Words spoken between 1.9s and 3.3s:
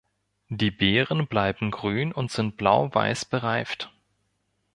und sind blauweiß